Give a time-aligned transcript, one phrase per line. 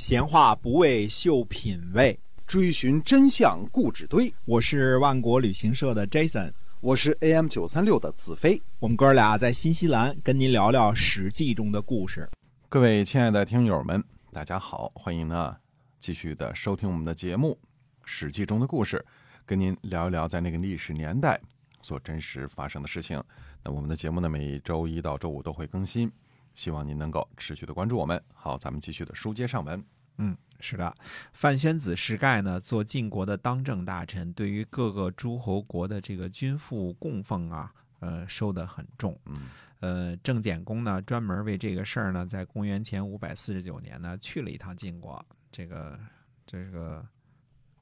[0.00, 4.32] 闲话不为秀品味，追寻真相固执堆。
[4.46, 8.62] 我是万国旅行社的 Jason，我是 AM 九三六的子飞。
[8.78, 12.26] 我们哥俩在新西兰跟您聊聊《史记》中的故事。
[12.70, 14.02] 各位亲爱的听友们，
[14.32, 15.54] 大家好，欢迎呢
[15.98, 17.58] 继续的收听我们的节目
[18.06, 19.04] 《史记》中的故事，
[19.44, 21.38] 跟您聊一聊在那个历史年代
[21.82, 23.22] 所真实发生的事情。
[23.62, 26.10] 那我们的节目呢，每周一到周五都会更新。
[26.54, 28.22] 希望您能够持续的关注我们。
[28.34, 29.82] 好，咱们继续的书接上文。
[30.18, 30.94] 嗯，是的，
[31.32, 39.18] 范宣子世盖呢，做晋国的当政大臣，对于各个诸侯国的这个君父供奉啊，呃，收得很重。
[39.24, 39.48] 嗯，
[39.80, 45.98] 呃，郑简公呢，专门为这个事儿呢，在公元前五百四十九年呢，去了一趟晋国，这个
[46.44, 47.02] 这个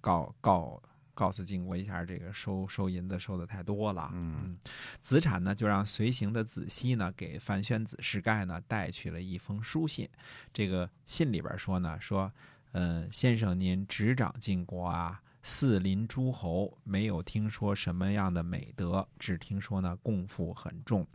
[0.00, 0.80] 告告。
[1.18, 4.08] 告诉晋国一下，这个收收银子收的太多了。
[4.14, 4.56] 嗯，
[5.00, 10.08] 子产呢就让随行的子西呢给范宣子世盖呢带去了一封书信。
[10.52, 12.32] 这个信里边说呢，说，
[12.70, 15.20] 嗯，先生您执掌晋国啊。
[15.42, 21.06] 四邻诸侯没有听说什么样的美德，只听说呢共富很重。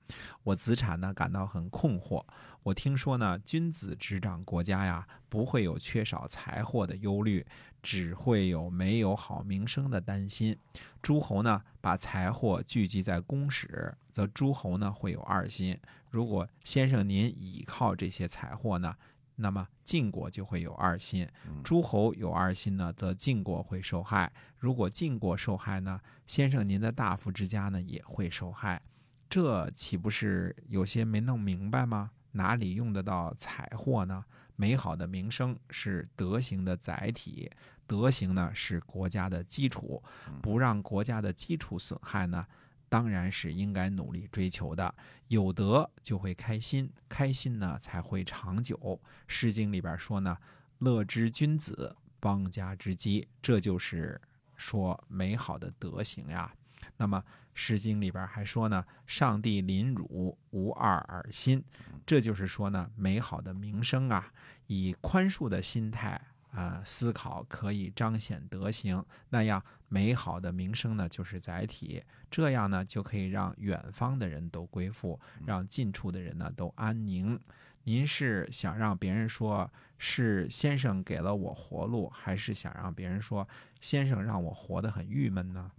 [0.43, 2.25] 我子产呢感到很困惑。
[2.63, 7.45] 我听说呢君子执掌国家呀，不会有缺少财货的忧虑，
[7.81, 10.57] 只会有没有好名声的担心。
[11.01, 15.77] 诸侯呢把财货聚集在公室，则诸侯呢会有二心。
[16.09, 18.95] 如果先生您倚靠这些财货呢？
[19.35, 21.27] 那么晋国就会有二心，
[21.63, 24.31] 诸侯有二心呢，则晋国会受害。
[24.57, 28.81] 如果晋国受害呢，先生您的大夫之家呢也会受害。
[29.29, 32.11] 这岂不是有些没弄明白吗？
[32.33, 34.23] 哪里用得到财货呢？
[34.55, 37.49] 美好的名声是德行的载体，
[37.87, 40.01] 德行呢是国家的基础，
[40.41, 42.45] 不让国家的基础损害呢？
[42.93, 44.93] 当然是应该努力追求的，
[45.27, 48.77] 有德就会开心，开心呢才会长久。
[49.25, 50.37] 《诗经》里边说呢
[50.77, 54.21] ：“乐之君子，邦家之基。”这就是
[54.55, 56.53] 说美好的德行呀。
[56.95, 57.17] 那么
[57.55, 61.63] 《诗经》里边还说呢：“上帝临汝，无二而心。”
[62.05, 64.31] 这就是说呢，美好的名声啊，
[64.67, 66.21] 以宽恕的心态。
[66.53, 72.03] 啊，思考可以彰显德行，那样美好的名声呢，就是载体。
[72.29, 77.39] 这样呢，就可以让远方的人都归附，让近处的人呢都安宁。
[77.85, 83.47] 您是想让别人说是先生给了我活路，还是想让别人说
[83.81, 85.71] 先生让我活得很郁闷呢？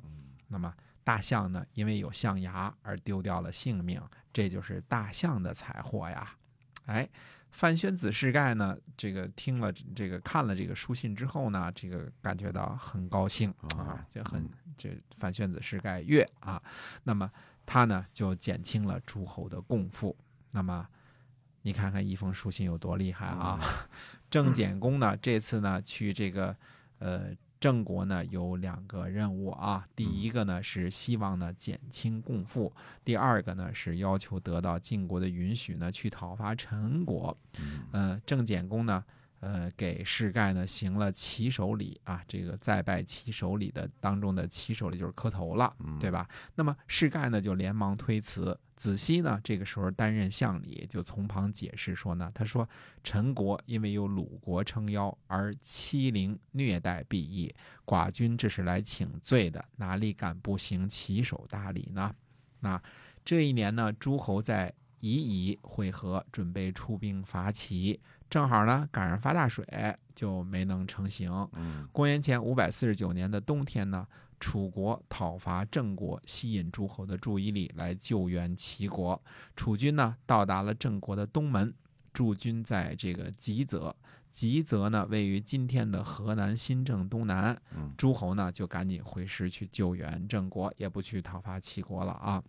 [0.48, 4.02] 那么大象呢，因为有象牙而丢掉了性命，
[4.32, 6.36] 这就是大象的财货呀。
[6.86, 7.08] 哎。
[7.56, 14.44] 范宣子世盖呢，这个听了这个看了这个书信之后呢，这个感觉到很高兴啊，就很
[14.76, 16.60] 这范宣子世盖悦啊，
[17.04, 17.30] 那么
[17.64, 20.16] 他呢就减轻了诸侯的共赋。
[20.50, 20.84] 那么
[21.62, 23.60] 你看看一封书信有多厉害啊！
[24.28, 26.56] 郑简公呢这次呢去这个
[26.98, 27.32] 呃。
[27.64, 32.70] 郑国呢有两个任务啊，第一个呢是希望呢减轻共赋，
[33.02, 37.34] 第二个呢是要求得到晋国的允许呢去讨伐陈国。
[37.92, 39.02] 嗯，郑简公呢。
[39.44, 46.26] 呃，给世盖呢行了起手礼啊，这个再拜起手礼的当中的起手礼就是磕头了，对吧？
[46.54, 52.66] 那么世盖呢就连忙推辞，子西呢这个时候担任相礼，就从旁解释说呢，他说
[53.02, 57.54] 陈国因为有鲁国撑腰而欺凌虐待毕义，
[57.84, 62.14] 寡君这是来请罪的，哪里敢不行起手大礼呢？
[62.60, 62.82] 那
[63.22, 68.00] 这一年呢，诸侯在夷夷会合，准备出兵伐齐。
[68.34, 69.64] 正好呢，赶上发大水，
[70.12, 71.48] 就没能成行。
[71.92, 74.04] 公元前五百四十九年的冬天呢，
[74.40, 79.22] 楚国讨伐郑国，吸引诸侯的注意力，来救援齐国。
[79.54, 81.72] 楚军呢，到达了郑国的东门，
[82.12, 83.94] 驻军在这个吉泽。
[84.32, 87.56] 吉泽呢，位于今天的河南新郑东南。
[87.96, 92.42] 诸侯呢，就赶紧回师去救援郑国，也不去讨伐齐国了啊。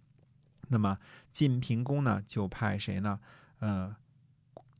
[0.69, 0.97] 那么
[1.31, 3.19] 晋平公呢，就派谁呢？
[3.59, 3.95] 呃。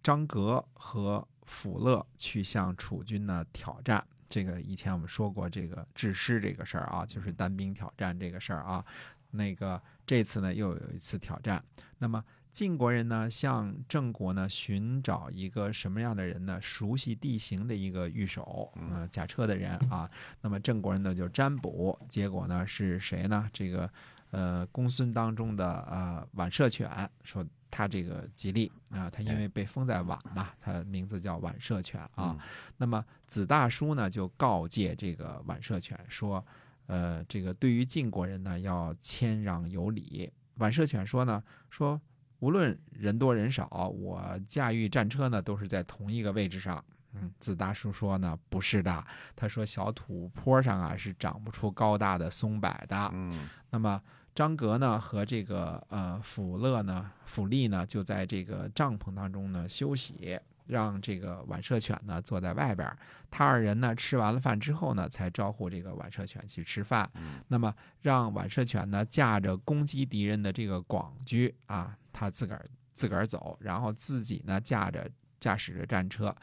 [0.05, 8.85] 张格和辅乐去向楚军呢挑战，这个以前我们说过，这个制师这个事儿啊，就是单兵挑战这个事儿啊。
[9.31, 11.59] 那个这次呢又有一次挑战。
[11.97, 16.61] 那么晋国人呢向郑国呢寻找一个什么样的人呢？
[16.61, 20.07] 熟悉地形的一个御手，嗯，驾车的人啊。
[20.39, 23.49] 那么郑国人呢就占卜，结果呢是谁呢？
[23.51, 23.89] 这个
[24.29, 27.43] 呃公孙当中的呃宛射犬说。
[27.75, 32.37] 他这个吉利啊，他因为被封在宛嘛，他名字叫宛社犬啊。
[32.77, 36.41] 那么子大叔呢，就告诫这个宛社犬说
[36.87, 41.99] ：“呃，这个对于晋国人呢，要谦让有礼。”宛射犬说呢：“说
[42.39, 46.81] 无论人多人少，我驾驭战车呢，都是在同一个位置上。
[47.15, 49.03] 嗯，子大叔说呢，不是的。
[49.35, 53.09] 他说小土坡上啊是长不出高大的松柏的。
[53.13, 54.01] 嗯那么
[54.33, 62.97] 张格呢和这个呃辅乐呢辅利呢就在这个帐篷当中呢休息，让这个晚射犬呢坐在外边儿。
[63.31, 67.09] 他二人呢吃完了饭之后呢，才招呼这个晚射犬去吃饭。
[67.15, 75.09] 嗯那么让晚射犬呢驾着攻击敌人的这个广驹啊，他自个儿自个儿走，然后自己呢驾着
[75.39, 76.35] 驾驶着战车，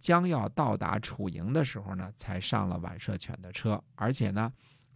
[0.00, 4.50] 将要到达楚营的时候呢，才上了宛射犬的车，而且呢，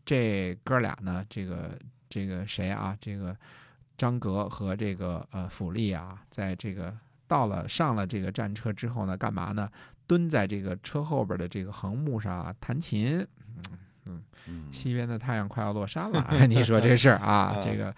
[0.05, 1.79] 这哥俩呢，这个
[2.09, 3.37] 这个谁啊，这个
[3.97, 6.93] 张格和这个呃府吏啊，在这个
[7.29, 9.71] 到了上了这个战车之后呢，干嘛呢？
[10.06, 13.27] 蹲在这个车后边的这个横木上啊，弹琴。
[14.07, 17.95] 嗯嗯西边的太阳快要落山了， 你说这事儿啊啊，这个，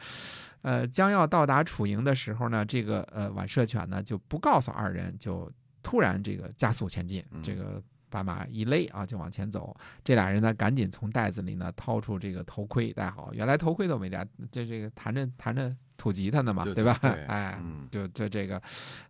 [0.63, 5.51] 呃，将要到达楚营的时候呢，这个呃宛射犬呢就不告诉二人，就
[5.87, 7.81] 突然这个加速前进，嗯这个
[8.11, 9.73] 把马一勒啊就往前走。
[10.03, 16.99] 这俩人呢赶紧从袋子里呢掏出这个头盔戴好，原来头盔都没戴，这这个弹着弹着土吉他呢嘛，对吧？
[17.01, 18.61] 对哎，嗯就就这个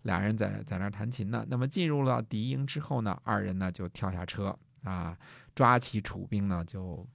[0.03, 1.47] 俩人在在那儿弹琴呢。
[1.49, 5.17] 那么进入了敌营之后呢，二人呢就跳下车啊，
[5.55, 7.07] 抓起楚兵呢就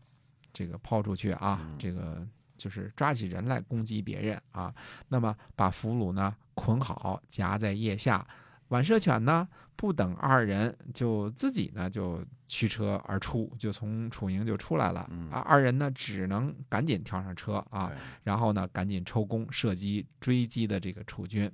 [0.52, 2.28] 这个抛出去啊，嗯这个
[2.58, 4.74] 就是抓起人来攻击别人啊。
[5.08, 8.26] 那么把俘虏呢捆好，夹在腋下。
[8.72, 15.08] 晚射犬呢不等二人，就自己呢就驱车而出，就从楚营就出来了。
[15.12, 17.92] 嗯啊，二人呢只能赶紧跳上车啊，
[18.24, 21.52] 然后呢，赶紧抽弓射击追击的这个楚军。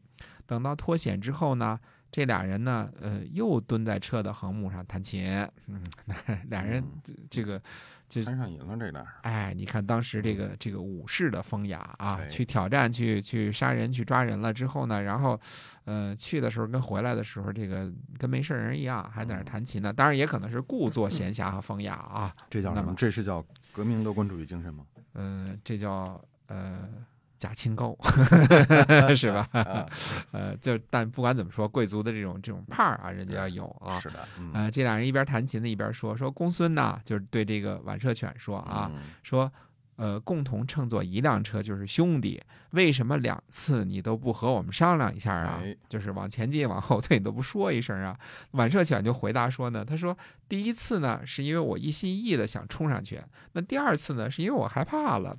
[0.47, 1.79] 等到脱险之后呢，
[2.11, 5.47] 这俩人呢，呃，又蹲在车的横木上弹琴。
[5.67, 5.83] 嗯，
[6.49, 6.83] 俩人
[7.29, 7.61] 这个，
[8.07, 9.05] 就看上瘾了这俩。
[9.23, 15.39] 哎，你看当时这个这个武士的风雅啊，去挑战、去去杀人、去抓人了之后呢，然后，
[15.83, 19.91] 呃，去的时候跟回来的时候，这个跟没事人一样，还在那弹琴呢。
[19.91, 22.33] 当然，也可能是故作闲暇和风雅啊。
[22.49, 24.85] 这叫什么这是叫革命乐观主义精神吗？
[25.19, 26.87] 嗯、这叫呃
[27.37, 27.95] 假清高，
[29.15, 29.47] 是吧？
[29.51, 29.85] 啊
[30.31, 33.99] 呃，就但不管怎么说，贵族的这种这种派儿啊，人家要有啊。
[33.99, 39.51] 是的，嗯呃，这俩人一边弹琴呢，一边说说公孙呐，就是对这个宛射犬说啊，嗯说
[39.97, 45.59] 呃，共同乘坐一辆车就是兄弟，为什么两次你都不和我们商量一下啊？
[45.63, 48.17] 哎就是往前进、往后退，你都不说一声啊？
[48.51, 50.15] 晚射犬就回答说呢，他说
[50.47, 53.19] 第一次呢是因为我一心一意的想冲上去，
[53.53, 55.35] 那第二次呢是因为我害怕了。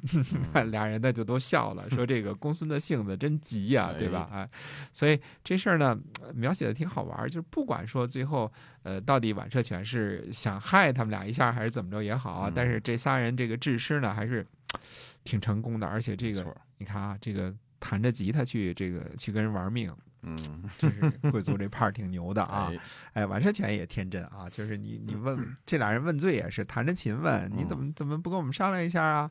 [0.55, 4.28] 嗯 俩人呢就都笑了，说这个公孙的性子真急呀、对吧？
[4.32, 4.49] 哎，
[4.93, 8.52] 所以这事儿呢呃描写的挺好玩儿，就是不管说最后
[8.88, 14.46] 呃到底晚射犬是想害他们俩一下还是怎么着也好啊，嗯但是这仨人这个制师呢还是
[15.25, 20.38] 挺成功的，而且这个你看啊，这个弹着吉他去这个去跟人玩命，嗯
[20.79, 21.00] 这是
[21.31, 22.73] 贵族这派儿挺牛的啊。
[22.73, 22.81] 哎
[23.23, 29.31] 哎，晚射犬也天真啊，就是你你问 这俩人问罪也是弹着琴问，你怎么怎么不跟我们商量一下啊？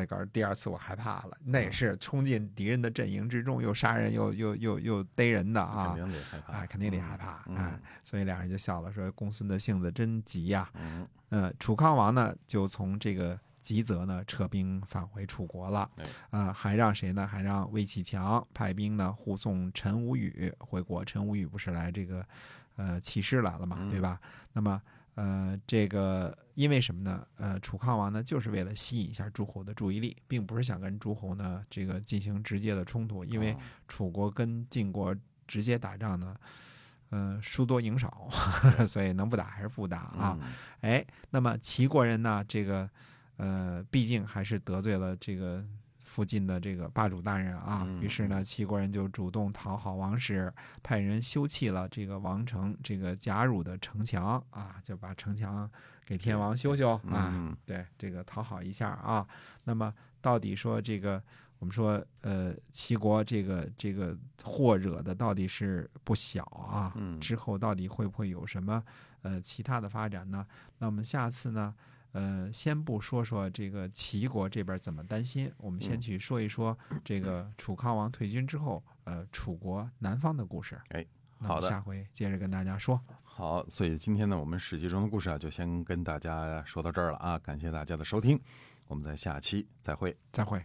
[0.00, 5.94] 他告诉第二次我害怕了，那也是冲进敌人的阵营之中，又杀人又又又又逮人的啊。
[5.94, 11.06] 肯，定得害怕，哎，肯定得害怕，嗯哎，所以俩人就笑了，说公孙的性子真急呀、嗯。
[11.28, 15.90] 呃，楚康王呢，就从这个吉泽呢撤兵返回楚国了。
[15.96, 17.26] 哎，啊、还让谁呢？
[17.26, 20.52] 还让魏启强派兵呢护送陈无宇。
[20.58, 21.04] 回国。
[21.04, 22.26] 陈无宇不是来这个
[22.76, 23.90] 呃起事来了嘛，嗯。
[23.90, 24.20] 对吧？
[24.52, 24.80] 那么
[25.14, 27.26] 呃，这个因为什么呢？
[27.36, 35.14] 呃，楚康王呢，就是为了吸引一下诸侯的注意力，并不是想跟诸侯呢这个进行直接的冲突，因为哦楚国跟晋国
[35.46, 36.34] 直接打仗呢，
[37.10, 38.28] 呃，输多赢少，
[38.88, 40.38] 所以能不打还是不打啊。
[40.40, 42.88] 嗯哎，那么齐国人呢，这个
[43.36, 45.62] 呃，毕竟还是得罪了这个
[46.12, 50.52] 附近的这个霸主大人啊，嗯于是呢，齐国人就主动讨好王室，
[50.82, 55.70] 派人修葺了这个王城这个贾汝的城墙啊，就把城墙
[56.04, 59.26] 给天王修修啊，嗯对，这个讨好一下啊。
[59.64, 59.90] 那么
[60.20, 61.22] 到底说这个，
[61.58, 68.84] 我们说呃，齐国这个这个祸惹的到底是不小啊，嗯之后到底会不会有什么
[69.22, 70.46] 呃其他的发展呢？
[70.76, 71.74] 那我们下次呢？
[72.12, 80.80] 呃，先不说说这个齐国这边怎么担心，我们先嗯去说一说这个楚康王退军之后，呃，楚国南方的故事。
[80.90, 81.04] 哎，
[81.38, 83.00] 好的下回接着跟大家说。
[83.22, 88.38] 好，所以今天呢，我们史记中的故事啊，就先跟大家说到这儿了啊，感谢大家的收听，
[88.86, 90.14] 我们在下期再会。
[90.30, 90.62] 再会。